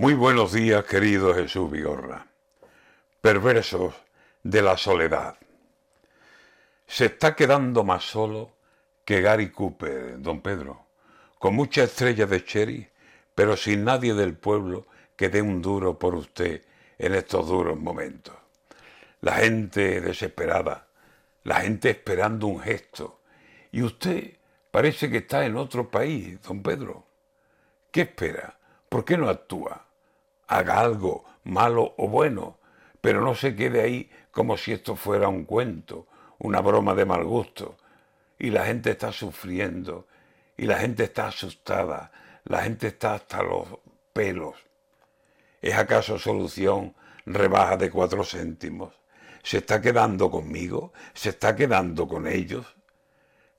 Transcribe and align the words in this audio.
Muy 0.00 0.14
buenos 0.14 0.52
días, 0.52 0.84
querido 0.84 1.34
Jesús 1.34 1.68
Vigorra. 1.72 2.28
Perversos 3.20 3.96
de 4.44 4.62
la 4.62 4.76
soledad. 4.76 5.36
Se 6.86 7.06
está 7.06 7.34
quedando 7.34 7.82
más 7.82 8.04
solo 8.04 8.52
que 9.04 9.20
Gary 9.22 9.50
Cooper, 9.50 10.20
don 10.20 10.40
Pedro, 10.40 10.86
con 11.40 11.56
muchas 11.56 11.90
estrellas 11.90 12.30
de 12.30 12.44
cherry, 12.44 12.88
pero 13.34 13.56
sin 13.56 13.82
nadie 13.82 14.14
del 14.14 14.36
pueblo 14.36 14.86
que 15.16 15.30
dé 15.30 15.42
un 15.42 15.60
duro 15.60 15.98
por 15.98 16.14
usted 16.14 16.62
en 16.96 17.16
estos 17.16 17.48
duros 17.48 17.76
momentos. 17.76 18.36
La 19.20 19.32
gente 19.32 20.00
desesperada, 20.00 20.86
la 21.42 21.62
gente 21.62 21.90
esperando 21.90 22.46
un 22.46 22.60
gesto, 22.60 23.22
y 23.72 23.82
usted 23.82 24.36
parece 24.70 25.10
que 25.10 25.16
está 25.16 25.44
en 25.44 25.56
otro 25.56 25.90
país, 25.90 26.40
don 26.42 26.62
Pedro. 26.62 27.04
¿Qué 27.90 28.02
espera? 28.02 28.60
¿Por 28.88 29.04
qué 29.04 29.18
no 29.18 29.28
actúa? 29.28 29.87
Haga 30.48 30.80
algo, 30.80 31.24
malo 31.44 31.94
o 31.96 32.08
bueno, 32.08 32.58
pero 33.00 33.20
no 33.20 33.34
se 33.34 33.54
quede 33.54 33.80
ahí 33.80 34.10
como 34.30 34.56
si 34.56 34.72
esto 34.72 34.96
fuera 34.96 35.28
un 35.28 35.44
cuento, 35.44 36.06
una 36.38 36.60
broma 36.60 36.94
de 36.94 37.04
mal 37.04 37.24
gusto. 37.24 37.76
Y 38.38 38.50
la 38.50 38.64
gente 38.64 38.90
está 38.90 39.12
sufriendo, 39.12 40.06
y 40.56 40.66
la 40.66 40.78
gente 40.78 41.04
está 41.04 41.28
asustada, 41.28 42.10
la 42.44 42.62
gente 42.62 42.88
está 42.88 43.14
hasta 43.14 43.42
los 43.42 43.68
pelos. 44.12 44.56
¿Es 45.60 45.74
acaso 45.76 46.18
solución 46.18 46.94
rebaja 47.26 47.76
de 47.76 47.90
cuatro 47.90 48.24
céntimos? 48.24 48.94
¿Se 49.42 49.58
está 49.58 49.80
quedando 49.80 50.30
conmigo? 50.30 50.92
¿Se 51.14 51.30
está 51.30 51.54
quedando 51.56 52.06
con 52.06 52.26
ellos? 52.26 52.66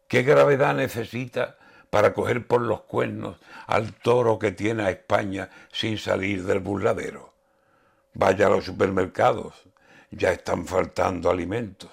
¿Qué 0.08 0.24
gravedad 0.24 0.76
necesita 0.76 1.58
para 1.90 2.14
coger 2.14 2.46
por 2.46 2.62
los 2.62 2.82
cuernos 2.82 3.38
al 3.68 3.94
toro 3.94 4.38
que 4.38 4.52
tiene 4.52 4.84
a 4.84 4.90
España 4.92 5.50
sin 5.72 5.98
salir 5.98 6.44
del 6.44 6.60
burladero. 6.60 7.34
Vaya 8.14 8.48
a 8.48 8.50
los 8.50 8.66
supermercados, 8.66 9.54
ya 10.12 10.32
están 10.32 10.66
faltando 10.66 11.30
alimentos. 11.30 11.92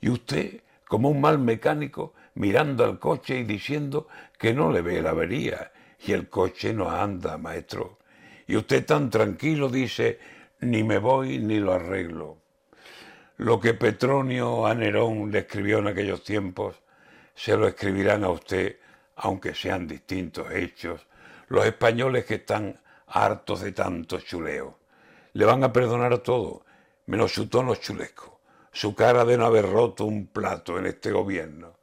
Y 0.00 0.08
usted, 0.08 0.60
como 0.86 1.10
un 1.10 1.20
mal 1.20 1.38
mecánico, 1.38 2.14
mirando 2.34 2.84
al 2.84 2.98
coche 2.98 3.38
y 3.38 3.44
diciendo 3.44 4.08
que 4.38 4.54
no 4.54 4.72
le 4.72 4.82
ve 4.82 5.00
la 5.02 5.10
avería, 5.10 5.72
y 6.04 6.12
el 6.12 6.28
coche 6.28 6.72
no 6.72 6.90
anda, 6.90 7.38
maestro. 7.38 7.98
Y 8.46 8.56
usted 8.56 8.84
tan 8.84 9.08
tranquilo 9.08 9.68
dice, 9.68 10.18
ni 10.60 10.82
me 10.82 10.98
voy 10.98 11.38
ni 11.38 11.58
lo 11.58 11.72
arreglo. 11.72 12.38
Lo 13.36 13.60
que 13.60 13.74
Petronio 13.74 14.66
a 14.66 14.74
Nerón 14.74 15.30
le 15.30 15.40
escribió 15.40 15.78
en 15.78 15.88
aquellos 15.88 16.22
tiempos, 16.22 16.76
se 17.34 17.56
lo 17.56 17.66
escribirán 17.66 18.24
a 18.24 18.30
usted 18.30 18.76
aunque 19.16 19.54
sean 19.54 19.86
distintos 19.86 20.50
hechos, 20.50 21.06
los 21.48 21.66
españoles 21.66 22.24
que 22.24 22.36
están 22.36 22.80
hartos 23.06 23.60
de 23.60 23.72
tanto 23.72 24.20
chuleo. 24.20 24.78
Le 25.34 25.44
van 25.44 25.64
a 25.64 25.72
perdonar 25.72 26.18
todo, 26.18 26.64
menos 27.06 27.32
su 27.32 27.48
tono 27.48 27.74
chulesco, 27.74 28.40
su 28.72 28.94
cara 28.94 29.24
de 29.24 29.36
no 29.36 29.46
haber 29.46 29.70
roto 29.70 30.04
un 30.04 30.26
plato 30.26 30.78
en 30.78 30.86
este 30.86 31.10
gobierno. 31.12 31.78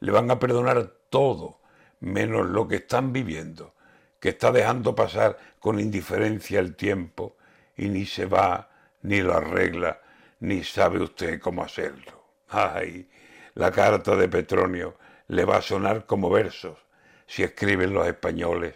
Le 0.00 0.12
van 0.12 0.30
a 0.30 0.38
perdonar 0.38 0.92
todo, 1.10 1.60
menos 2.00 2.46
lo 2.46 2.68
que 2.68 2.76
están 2.76 3.12
viviendo, 3.12 3.74
que 4.20 4.30
está 4.30 4.52
dejando 4.52 4.94
pasar 4.94 5.38
con 5.58 5.80
indiferencia 5.80 6.60
el 6.60 6.76
tiempo 6.76 7.36
y 7.76 7.88
ni 7.88 8.06
se 8.06 8.26
va, 8.26 8.70
ni 9.02 9.20
lo 9.20 9.34
arregla, 9.34 10.00
ni 10.40 10.64
sabe 10.64 11.00
usted 11.00 11.40
cómo 11.40 11.62
hacerlo. 11.62 12.24
Ay, 12.48 13.08
la 13.54 13.70
carta 13.70 14.16
de 14.16 14.28
Petronio 14.28 14.96
le 15.28 15.44
va 15.44 15.58
a 15.58 15.62
sonar 15.62 16.06
como 16.06 16.30
versos 16.30 16.78
si 17.26 17.42
escriben 17.42 17.92
los 17.92 18.06
españoles 18.06 18.74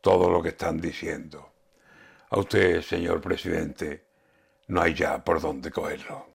todo 0.00 0.28
lo 0.30 0.42
que 0.42 0.50
están 0.50 0.80
diciendo. 0.80 1.52
A 2.30 2.38
usted, 2.38 2.82
señor 2.82 3.20
presidente, 3.20 4.04
no 4.66 4.82
hay 4.82 4.94
ya 4.94 5.22
por 5.22 5.40
dónde 5.40 5.70
cogerlo. 5.70 6.26